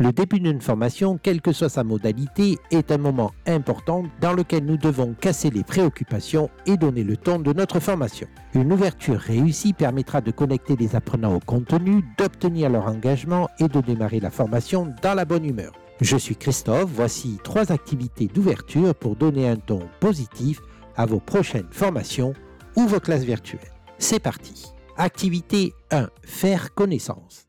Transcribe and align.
Le 0.00 0.12
début 0.12 0.38
d'une 0.38 0.60
formation, 0.60 1.18
quelle 1.20 1.40
que 1.40 1.50
soit 1.50 1.68
sa 1.68 1.82
modalité, 1.82 2.56
est 2.70 2.92
un 2.92 2.98
moment 2.98 3.32
important 3.48 4.04
dans 4.20 4.32
lequel 4.32 4.64
nous 4.64 4.76
devons 4.76 5.12
casser 5.20 5.50
les 5.50 5.64
préoccupations 5.64 6.50
et 6.66 6.76
donner 6.76 7.02
le 7.02 7.16
ton 7.16 7.40
de 7.40 7.52
notre 7.52 7.80
formation. 7.80 8.28
Une 8.54 8.72
ouverture 8.72 9.18
réussie 9.18 9.72
permettra 9.72 10.20
de 10.20 10.30
connecter 10.30 10.76
les 10.76 10.94
apprenants 10.94 11.34
au 11.34 11.40
contenu, 11.40 12.04
d'obtenir 12.16 12.70
leur 12.70 12.86
engagement 12.86 13.48
et 13.58 13.66
de 13.66 13.80
démarrer 13.80 14.20
la 14.20 14.30
formation 14.30 14.94
dans 15.02 15.14
la 15.14 15.24
bonne 15.24 15.44
humeur. 15.44 15.72
Je 16.00 16.16
suis 16.16 16.36
Christophe, 16.36 16.90
voici 16.94 17.40
trois 17.42 17.72
activités 17.72 18.28
d'ouverture 18.28 18.94
pour 18.94 19.16
donner 19.16 19.48
un 19.48 19.56
ton 19.56 19.80
positif 19.98 20.60
à 20.96 21.06
vos 21.06 21.18
prochaines 21.18 21.66
formations 21.72 22.34
ou 22.76 22.86
vos 22.86 23.00
classes 23.00 23.24
virtuelles. 23.24 23.72
C'est 23.98 24.20
parti. 24.20 24.66
Activité 24.96 25.72
1. 25.90 26.08
Faire 26.22 26.72
connaissance. 26.74 27.47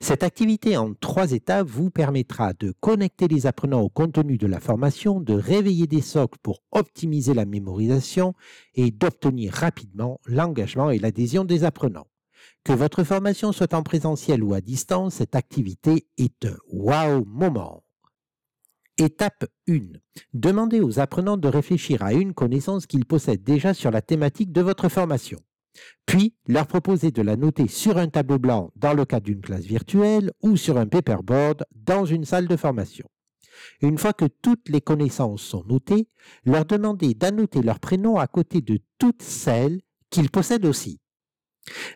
Cette 0.00 0.22
activité 0.22 0.76
en 0.76 0.94
trois 0.94 1.32
étapes 1.32 1.68
vous 1.68 1.90
permettra 1.90 2.52
de 2.54 2.72
connecter 2.80 3.28
les 3.28 3.46
apprenants 3.46 3.82
au 3.82 3.88
contenu 3.88 4.38
de 4.38 4.46
la 4.46 4.60
formation, 4.60 5.20
de 5.20 5.34
réveiller 5.34 5.86
des 5.86 6.00
socles 6.00 6.38
pour 6.42 6.62
optimiser 6.72 7.34
la 7.34 7.44
mémorisation 7.44 8.34
et 8.74 8.90
d'obtenir 8.90 9.52
rapidement 9.52 10.20
l'engagement 10.26 10.90
et 10.90 10.98
l'adhésion 10.98 11.44
des 11.44 11.64
apprenants. 11.64 12.06
Que 12.64 12.72
votre 12.72 13.04
formation 13.04 13.52
soit 13.52 13.74
en 13.74 13.82
présentiel 13.82 14.42
ou 14.42 14.54
à 14.54 14.60
distance, 14.60 15.14
cette 15.14 15.34
activité 15.34 16.06
est 16.18 16.44
un 16.44 16.56
wow 16.72 17.24
moment. 17.24 17.82
Étape 18.98 19.44
1. 19.68 19.78
Demandez 20.32 20.80
aux 20.80 20.98
apprenants 20.98 21.36
de 21.36 21.48
réfléchir 21.48 22.02
à 22.02 22.14
une 22.14 22.32
connaissance 22.32 22.86
qu'ils 22.86 23.04
possèdent 23.04 23.44
déjà 23.44 23.74
sur 23.74 23.90
la 23.90 24.00
thématique 24.00 24.52
de 24.52 24.62
votre 24.62 24.88
formation. 24.88 25.38
Puis, 26.06 26.34
leur 26.46 26.66
proposer 26.66 27.10
de 27.10 27.22
la 27.22 27.36
noter 27.36 27.68
sur 27.68 27.98
un 27.98 28.08
tableau 28.08 28.38
blanc 28.38 28.70
dans 28.76 28.94
le 28.94 29.04
cadre 29.04 29.26
d'une 29.26 29.40
classe 29.40 29.64
virtuelle 29.64 30.32
ou 30.42 30.56
sur 30.56 30.78
un 30.78 30.86
paperboard 30.86 31.64
dans 31.74 32.04
une 32.04 32.24
salle 32.24 32.48
de 32.48 32.56
formation. 32.56 33.06
Une 33.80 33.98
fois 33.98 34.12
que 34.12 34.26
toutes 34.26 34.68
les 34.68 34.80
connaissances 34.80 35.42
sont 35.42 35.64
notées, 35.64 36.08
leur 36.44 36.64
demander 36.64 37.14
d'annoter 37.14 37.62
leur 37.62 37.80
prénom 37.80 38.16
à 38.16 38.26
côté 38.26 38.60
de 38.60 38.78
toutes 38.98 39.22
celles 39.22 39.80
qu'ils 40.10 40.30
possèdent 40.30 40.66
aussi. 40.66 41.00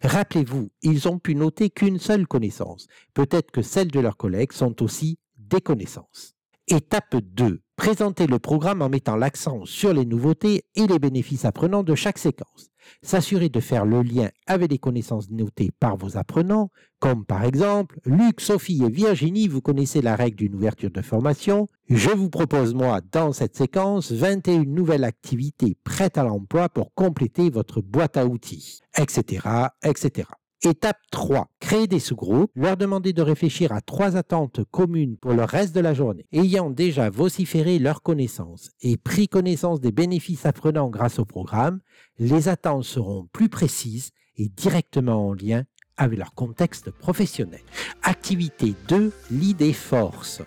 Rappelez-vous, 0.03 0.71
ils 0.83 1.09
ont 1.09 1.19
pu 1.19 1.35
noter 1.35 1.71
qu'une 1.71 1.99
seule 1.99 2.27
connaissance. 2.27 2.89
Peut-être 3.15 3.51
que 3.53 3.63
celles 3.63 3.91
de 3.91 4.01
leurs 4.01 4.17
collègues 4.17 4.53
sont 4.53 4.83
aussi 4.83 5.19
des 5.37 5.61
connaissances. 5.61 6.35
Étape 6.67 7.17
2. 7.17 7.61
Présenter 7.77 8.27
le 8.27 8.39
programme 8.39 8.83
en 8.83 8.89
mettant 8.89 9.17
l'accent 9.17 9.65
sur 9.65 9.93
les 9.93 10.05
nouveautés 10.05 10.65
et 10.75 10.87
les 10.87 10.99
bénéfices 10.99 11.45
apprenants 11.45 11.83
de 11.83 11.95
chaque 11.95 12.19
séquence 12.19 12.70
s'assurer 13.03 13.49
de 13.49 13.61
faire 13.61 13.85
le 13.85 14.03
lien 14.03 14.29
avec 14.47 14.71
les 14.71 14.79
connaissances 14.79 15.31
notées 15.31 15.71
par 15.79 15.97
vos 15.97 16.17
apprenants, 16.17 16.71
comme 16.99 17.25
par 17.25 17.45
exemple 17.45 17.99
Luc, 18.05 18.41
Sophie 18.41 18.83
et 18.85 18.91
Virginie, 18.91 19.49
vous 19.49 19.61
connaissez 19.61 20.03
la 20.03 20.17
règle 20.17 20.37
d'une 20.37 20.55
ouverture 20.55 20.91
de 20.91 21.03
formation. 21.03 21.69
Je 21.89 22.11
vous 22.11 22.31
propose, 22.31 22.75
moi, 22.75 23.01
dans 23.13 23.33
cette 23.33 23.57
séquence, 23.57 24.13
21 24.13 24.65
nouvelles 24.65 25.05
activités 25.05 25.77
prêtes 25.83 26.19
à 26.19 26.25
l'emploi 26.25 26.69
pour 26.69 26.95
compléter 26.95 27.51
votre 27.51 27.81
boîte 27.81 28.17
à 28.17 28.27
outils, 28.27 28.81
etc., 28.97 29.47
etc. 29.83 30.29
Étape 30.63 30.99
3. 31.11 31.49
Créer 31.59 31.87
des 31.87 32.01
sous-groupes, 32.01 32.51
leur 32.55 32.77
demander 32.77 33.15
de 33.15 33.23
réfléchir 33.23 33.73
à 33.73 33.81
trois 33.81 34.17
attentes 34.17 34.61
communes 34.71 35.17
pour 35.17 35.33
le 35.33 35.43
reste 35.43 35.75
de 35.75 35.81
la 35.81 35.95
journée. 35.95 36.27
Ayant 36.33 36.69
déjà 36.69 37.09
vociféré 37.09 37.79
leurs 37.79 38.03
connaissances 38.03 38.71
et 38.83 38.99
pris 38.99 39.27
connaissance 39.27 39.81
des 39.81 39.91
bénéfices 39.91 40.45
apprenants 40.45 40.91
grâce 40.91 41.19
au 41.19 41.25
programme, 41.25 41.81
les 42.19 42.49
attentes 42.49 42.85
seront 42.85 43.27
plus 43.33 43.49
précises 43.49 44.11
et 44.37 44.51
directement 44.51 45.29
en 45.29 45.33
lien 45.33 45.65
avec 45.97 46.19
leur 46.19 46.35
contexte 46.35 46.91
professionnel. 46.91 47.63
Activité 48.03 48.75
2. 48.89 49.13
L'idée 49.31 49.73
force. 49.73 50.43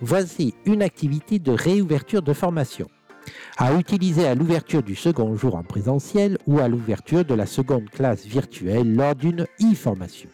Voici 0.00 0.54
une 0.64 0.82
activité 0.82 1.40
de 1.40 1.50
réouverture 1.50 2.22
de 2.22 2.32
formation 2.32 2.88
à 3.58 3.74
utiliser 3.74 4.26
à 4.26 4.34
l'ouverture 4.34 4.82
du 4.82 4.94
second 4.94 5.36
jour 5.36 5.54
en 5.54 5.62
présentiel 5.62 6.38
ou 6.46 6.58
à 6.58 6.68
l'ouverture 6.68 7.24
de 7.24 7.34
la 7.34 7.46
seconde 7.46 7.90
classe 7.90 8.24
virtuelle 8.24 8.94
lors 8.94 9.14
d'une 9.14 9.46
e-formation. 9.60 10.30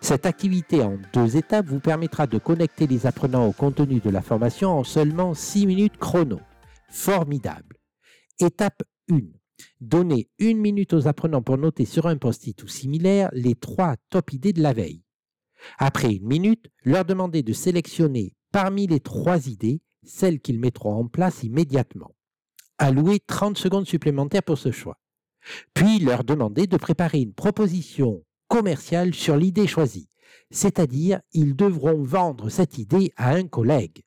Cette 0.00 0.26
activité 0.26 0.82
en 0.82 0.98
deux 1.12 1.36
étapes 1.36 1.66
vous 1.66 1.80
permettra 1.80 2.26
de 2.26 2.38
connecter 2.38 2.86
les 2.86 3.06
apprenants 3.06 3.46
au 3.46 3.52
contenu 3.52 4.00
de 4.00 4.10
la 4.10 4.22
formation 4.22 4.70
en 4.70 4.84
seulement 4.84 5.34
6 5.34 5.66
minutes 5.66 5.96
chrono. 5.98 6.40
Formidable. 6.88 7.76
Étape 8.40 8.82
1. 9.10 9.20
Donnez 9.80 10.28
une 10.38 10.58
minute 10.58 10.92
aux 10.92 11.08
apprenants 11.08 11.42
pour 11.42 11.58
noter 11.58 11.84
sur 11.84 12.06
un 12.06 12.16
post-it 12.16 12.62
ou 12.62 12.68
similaire 12.68 13.30
les 13.32 13.54
trois 13.54 13.96
top 14.10 14.32
idées 14.32 14.52
de 14.52 14.62
la 14.62 14.72
veille. 14.72 15.02
Après 15.78 16.14
une 16.14 16.26
minute, 16.26 16.70
leur 16.84 17.04
demandez 17.04 17.42
de 17.42 17.52
sélectionner 17.52 18.34
parmi 18.52 18.86
les 18.86 19.00
trois 19.00 19.48
idées 19.48 19.80
celles 20.04 20.40
qu'ils 20.40 20.60
mettront 20.60 20.94
en 20.94 21.06
place 21.08 21.42
immédiatement. 21.42 22.14
Allouez 22.78 23.20
30 23.20 23.56
secondes 23.56 23.86
supplémentaires 23.86 24.42
pour 24.42 24.58
ce 24.58 24.72
choix. 24.72 24.98
Puis 25.74 25.98
leur 26.00 26.24
demander 26.24 26.66
de 26.66 26.76
préparer 26.76 27.20
une 27.20 27.32
proposition 27.32 28.24
commerciale 28.48 29.14
sur 29.14 29.36
l'idée 29.36 29.66
choisie, 29.66 30.08
c'est-à-dire 30.50 31.20
ils 31.32 31.54
devront 31.54 32.02
vendre 32.02 32.48
cette 32.48 32.78
idée 32.78 33.12
à 33.16 33.30
un 33.34 33.46
collègue. 33.46 34.02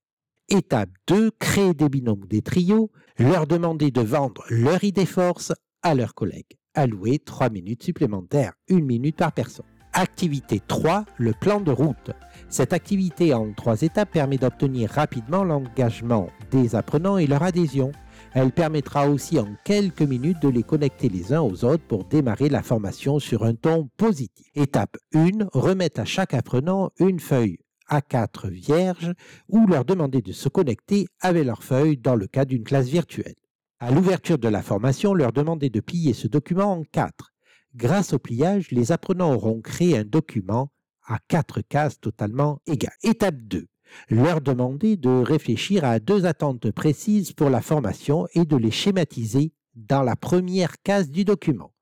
Étape 0.50 0.90
2, 1.08 1.32
créer 1.32 1.74
des 1.74 1.90
binômes 1.90 2.24
ou 2.24 2.28
des 2.28 2.42
trios, 2.42 2.92
leur 3.18 3.48
demander 3.48 3.92
de 3.92 4.02
vendre 4.02 4.44
leur 4.50 4.84
idée 4.84 5.06
force 5.06 5.54
à 5.82 5.94
leurs 5.96 6.14
collègues. 6.14 6.58
Allouez 6.74 7.20
3 7.20 7.50
minutes 7.50 7.84
supplémentaires, 7.84 8.54
1 8.70 8.82
minute 8.82 9.18
par 9.18 9.32
personne. 9.32 9.66
Activité 9.94 10.62
3, 10.68 11.06
le 11.18 11.34
plan 11.34 11.60
de 11.60 11.72
route. 11.72 12.12
Cette 12.50 12.72
activité 12.72 13.34
en 13.34 13.52
trois 13.54 13.82
étapes 13.82 14.12
permet 14.12 14.38
d'obtenir 14.38 14.92
rapidement 14.92 15.44
l'engagement 15.44 16.30
des 16.52 16.76
apprenants 16.76 17.18
et 17.18 17.26
leur 17.26 17.42
adhésion. 17.42 17.92
Elle 18.34 18.52
permettra 18.52 19.10
aussi 19.10 19.40
en 19.40 19.48
quelques 19.64 20.02
minutes 20.02 20.42
de 20.42 20.50
les 20.50 20.64
connecter 20.64 21.10
les 21.10 21.34
uns 21.34 21.42
aux 21.42 21.66
autres 21.66 21.84
pour 21.88 22.04
démarrer 22.04 22.50
la 22.50 22.62
formation 22.62 23.20
sur 23.20 23.44
un 23.44 23.56
ton 23.56 23.90
positif. 23.98 24.48
Étape 24.56 24.98
1, 25.14 25.48
remettre 25.54 26.02
à 26.02 26.06
chaque 26.06 26.34
apprenant 26.34 26.92
une 27.00 27.20
feuille 27.20 27.58
A4 27.90 28.50
vierge 28.50 29.14
ou 29.48 29.66
leur 29.66 29.86
demander 29.86 30.22
de 30.22 30.34
se 30.34 30.50
connecter 30.50 31.08
avec 31.22 31.46
leur 31.46 31.64
feuille 31.64 31.98
dans 31.98 32.16
le 32.16 32.28
cas 32.28 32.46
d'une 32.46 32.64
classe 32.64 32.88
virtuelle. 32.88 33.36
À 33.80 33.92
l'ouverture 33.92 34.38
de 34.38 34.48
la 34.48 34.62
formation, 34.62 35.14
leur 35.14 35.32
demander 35.32 35.70
de 35.70 35.80
plier 35.80 36.14
ce 36.14 36.28
document 36.28 36.74
en 36.74 36.84
quatre. 36.84 37.34
Grâce 37.76 38.14
au 38.14 38.20
pliage, 38.20 38.72
les 38.72 38.92
apprenants 38.92 39.34
auront 39.34 39.62
créé 39.62 39.98
un 39.98 40.04
document 40.04 40.72
à 41.06 41.20
quatre 41.28 41.62
cases 41.62 42.00
totalement 42.00 42.60
égales. 42.66 42.96
Étape 43.04 43.38
2. 43.38 43.68
Leur 44.10 44.42
demander 44.42 44.98
de 44.98 45.10
réfléchir 45.10 45.84
à 45.86 46.00
deux 46.00 46.26
attentes 46.26 46.72
précises 46.72 47.34
pour 47.34 47.50
la 47.50 47.62
formation 47.62 48.28
et 48.34 48.46
de 48.46 48.56
les 48.56 48.72
schématiser 48.72 49.54
dans 49.76 50.02
la 50.02 50.16
première 50.16 50.82
case 50.82 51.10
du 51.10 51.24
document, 51.24 51.74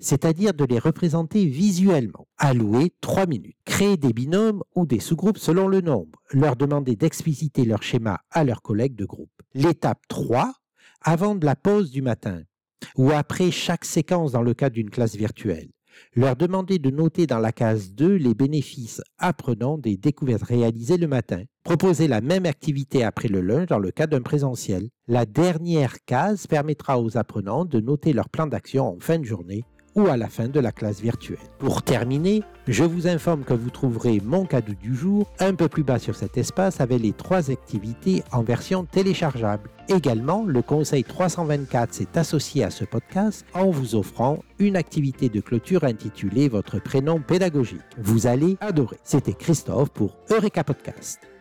c'est-à-dire 0.00 0.54
de 0.54 0.64
les 0.64 0.78
représenter 0.78 1.46
visuellement. 1.46 2.26
Allouer 2.38 2.92
3 3.00 3.26
minutes. 3.26 3.56
Créer 3.64 3.96
des 3.96 4.12
binômes 4.12 4.62
ou 4.74 4.86
des 4.86 5.00
sous-groupes 5.00 5.38
selon 5.38 5.68
le 5.68 5.80
nombre. 5.80 6.20
Leur 6.32 6.56
demander 6.56 6.96
d'expliciter 6.96 7.64
leur 7.64 7.82
schéma 7.82 8.20
à 8.30 8.44
leurs 8.44 8.62
collègues 8.62 8.96
de 8.96 9.04
groupe. 9.04 9.30
L'étape 9.54 10.02
3. 10.08 10.52
Avant 11.00 11.34
de 11.34 11.44
la 11.44 11.54
pause 11.54 11.90
du 11.90 12.02
matin 12.02 12.42
ou 12.96 13.10
après 13.10 13.50
chaque 13.50 13.84
séquence 13.84 14.32
dans 14.32 14.42
le 14.42 14.54
cadre 14.54 14.74
d'une 14.74 14.90
classe 14.90 15.16
virtuelle. 15.16 15.70
Leur 16.14 16.36
demander 16.36 16.78
de 16.78 16.90
noter 16.90 17.26
dans 17.26 17.38
la 17.38 17.52
case 17.52 17.92
2 17.92 18.14
les 18.14 18.34
bénéfices 18.34 19.02
apprenants 19.18 19.78
des 19.78 19.96
découvertes 19.96 20.42
réalisées 20.42 20.96
le 20.96 21.08
matin. 21.08 21.42
Proposer 21.64 22.08
la 22.08 22.20
même 22.20 22.46
activité 22.46 23.04
après 23.04 23.28
le 23.28 23.40
lunch 23.40 23.68
dans 23.68 23.78
le 23.78 23.90
cadre 23.90 24.16
d'un 24.16 24.22
présentiel. 24.22 24.88
La 25.08 25.26
dernière 25.26 26.04
case 26.04 26.46
permettra 26.46 27.00
aux 27.00 27.16
apprenants 27.16 27.64
de 27.64 27.80
noter 27.80 28.12
leur 28.12 28.28
plan 28.28 28.46
d'action 28.46 28.96
en 28.96 29.00
fin 29.00 29.18
de 29.18 29.24
journée 29.24 29.64
ou 29.94 30.06
à 30.06 30.16
la 30.16 30.28
fin 30.28 30.48
de 30.48 30.60
la 30.60 30.72
classe 30.72 31.00
virtuelle. 31.00 31.38
Pour 31.58 31.82
terminer, 31.82 32.42
je 32.66 32.84
vous 32.84 33.06
informe 33.06 33.44
que 33.44 33.54
vous 33.54 33.70
trouverez 33.70 34.20
mon 34.24 34.44
cadeau 34.46 34.74
du 34.74 34.94
jour 34.94 35.30
un 35.38 35.54
peu 35.54 35.68
plus 35.68 35.82
bas 35.82 35.98
sur 35.98 36.16
cet 36.16 36.36
espace 36.36 36.80
avec 36.80 37.00
les 37.00 37.12
trois 37.12 37.50
activités 37.50 38.22
en 38.32 38.42
version 38.42 38.84
téléchargeable. 38.84 39.70
Également, 39.88 40.44
le 40.44 40.62
Conseil 40.62 41.04
324 41.04 41.92
s'est 41.92 42.18
associé 42.18 42.64
à 42.64 42.70
ce 42.70 42.84
podcast 42.84 43.44
en 43.52 43.70
vous 43.70 43.94
offrant 43.94 44.38
une 44.58 44.76
activité 44.76 45.28
de 45.28 45.40
clôture 45.40 45.84
intitulée 45.84 46.48
Votre 46.48 46.80
prénom 46.80 47.20
pédagogique. 47.20 47.80
Vous 47.98 48.26
allez 48.26 48.56
adorer. 48.60 48.96
C'était 49.04 49.34
Christophe 49.34 49.90
pour 49.90 50.16
Eureka 50.30 50.64
Podcast. 50.64 51.33